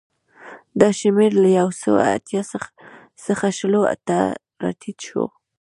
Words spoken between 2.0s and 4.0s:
اتیا څخه شلو